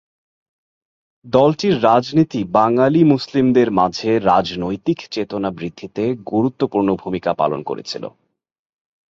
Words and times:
দলটির 1.25 1.75
রাজনীতি 1.83 2.43
বাঙালি 2.51 3.01
মুসলিমদের 3.03 3.67
মাঝে 3.71 4.09
রাজনৈতিক 4.25 4.99
চেতনা 5.11 5.49
বৃদ্ধিতে 5.51 6.03
গুরুত্বপূর্ণ 6.31 6.89
ভূমিকা 6.95 7.31
পালন 7.33 7.59
করেছিল। 7.63 8.03